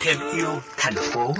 [0.00, 1.34] Thêm yêu thành phố.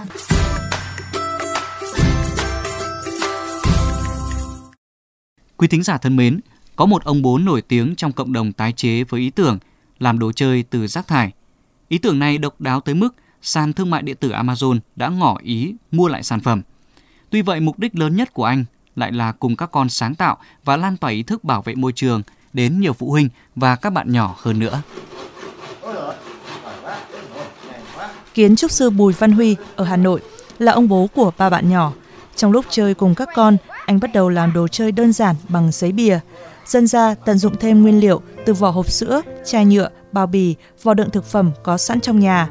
[5.57, 6.41] Quý thính giả thân mến,
[6.77, 9.59] có một ông bố nổi tiếng trong cộng đồng tái chế với ý tưởng
[9.99, 11.33] làm đồ chơi từ rác thải.
[11.89, 15.39] Ý tưởng này độc đáo tới mức sàn thương mại điện tử Amazon đã ngỏ
[15.43, 16.63] ý mua lại sản phẩm.
[17.31, 18.65] Tuy vậy, mục đích lớn nhất của anh
[18.97, 21.93] lại là cùng các con sáng tạo và lan tỏa ý thức bảo vệ môi
[21.93, 22.23] trường
[22.53, 24.83] đến nhiều phụ huynh và các bạn nhỏ hơn nữa.
[28.35, 30.21] Kiến trúc sư Bùi Văn Huy ở Hà Nội
[30.59, 31.93] là ông bố của ba bạn nhỏ.
[32.37, 33.57] Trong lúc chơi cùng các con,
[33.87, 36.21] anh bắt đầu làm đồ chơi đơn giản bằng giấy bìa.
[36.67, 40.55] Dần ra tận dụng thêm nguyên liệu từ vỏ hộp sữa, chai nhựa, bao bì,
[40.83, 42.49] vỏ đựng thực phẩm có sẵn trong nhà.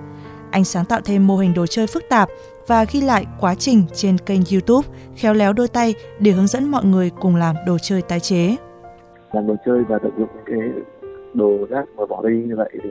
[0.52, 2.30] Anh sáng tạo thêm mô hình đồ chơi phức tạp
[2.68, 6.72] và ghi lại quá trình trên kênh YouTube khéo léo đôi tay để hướng dẫn
[6.72, 8.56] mọi người cùng làm đồ chơi tái chế.
[9.32, 10.60] Làm đồ chơi và tận dụng cái
[11.34, 12.90] đồ rác mà bỏ đi như vậy thì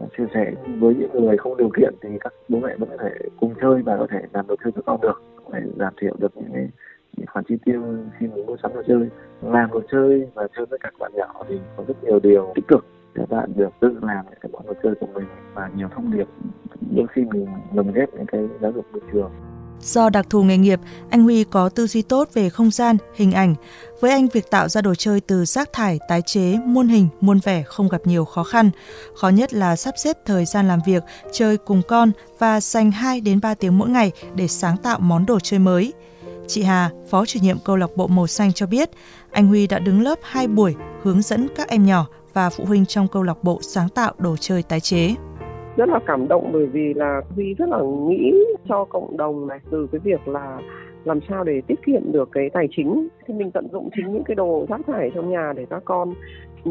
[0.00, 2.96] à, chia sẻ với những người không điều kiện thì các bố mẹ vẫn có
[3.04, 6.14] thể cùng chơi và có thể làm đồ chơi cho con được để giảm thiểu
[6.18, 6.68] được những cái,
[7.16, 7.82] những khoản chi tiêu
[8.18, 9.08] khi mình mua sắm đồ chơi.
[9.42, 12.64] Làm đồ chơi và chơi với các bạn nhỏ thì có rất nhiều điều tích
[12.68, 15.88] cực để bạn được tự làm những cái món đồ chơi của mình và nhiều
[15.94, 16.26] thông điệp.
[16.96, 19.30] Đôi khi mình lồng ghép những cái giáo dục môi trường.
[19.82, 20.80] Do đặc thù nghề nghiệp,
[21.10, 23.54] anh Huy có tư duy tốt về không gian, hình ảnh.
[24.00, 27.38] Với anh, việc tạo ra đồ chơi từ rác thải, tái chế, muôn hình, muôn
[27.38, 28.70] vẻ không gặp nhiều khó khăn.
[29.16, 33.20] Khó nhất là sắp xếp thời gian làm việc, chơi cùng con và dành 2
[33.20, 35.92] đến 3 tiếng mỗi ngày để sáng tạo món đồ chơi mới.
[36.48, 38.90] Chị Hà, phó chủ nhiệm câu lạc bộ màu xanh cho biết,
[39.30, 42.86] anh Huy đã đứng lớp 2 buổi hướng dẫn các em nhỏ và phụ huynh
[42.86, 45.14] trong câu lạc bộ sáng tạo đồ chơi tái chế
[45.76, 48.32] rất là cảm động bởi vì là Huy rất là nghĩ
[48.68, 50.58] cho cộng đồng này, từ cái việc là
[51.04, 53.08] làm sao để tiết kiệm được cái tài chính.
[53.26, 56.14] Thì mình tận dụng chính những cái đồ rác thải trong nhà để các con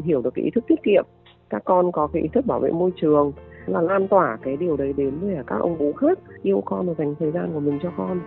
[0.03, 1.05] hiểu được cái ý thức tiết kiệm.
[1.49, 3.31] Các con có cái ý thức bảo vệ môi trường
[3.65, 6.93] là lan tỏa cái điều đấy đến với các ông bố khác yêu con và
[6.97, 8.19] dành thời gian của mình cho con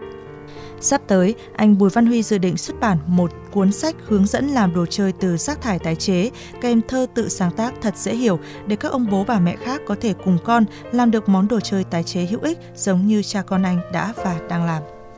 [0.80, 4.46] Sắp tới, anh Bùi Văn Huy dự định xuất bản một cuốn sách hướng dẫn
[4.46, 6.30] làm đồ chơi từ rác thải tái chế,
[6.60, 9.82] kèm thơ tự sáng tác thật dễ hiểu để các ông bố bà mẹ khác
[9.86, 13.22] có thể cùng con làm được món đồ chơi tái chế hữu ích giống như
[13.22, 14.82] cha con anh đã và đang làm.